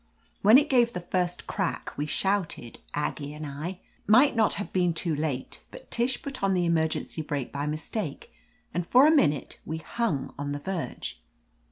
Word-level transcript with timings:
When 0.41 0.57
it 0.57 0.67
gave 0.67 0.93
the 0.93 0.99
first 0.99 1.45
crack 1.45 1.95
we 1.95 2.07
shouted— 2.07 2.79
Aggie 3.05 3.35
and 3.35 3.45
I. 3.45 3.69
It 3.69 3.79
might 4.09 4.35
not 4.35 4.55
haye 4.55 4.67
been 4.73 4.95
too 4.95 5.15
late, 5.15 5.61
but 5.69 5.91
Tish 5.91 6.23
put 6.23 6.41
on 6.41 6.55
the 6.55 6.65
emer 6.65 6.87
gency 6.87 7.21
brake 7.27 7.51
by 7.51 7.67
mistake 7.67 8.31
and 8.73 8.83
for 8.83 9.05
a 9.05 9.11
minute 9.15 9.59
we 9.63 9.77
hung 9.77 10.33
on 10.39 10.53
the 10.53 10.59
verge. 10.59 11.21